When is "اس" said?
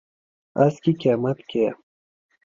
0.63-0.75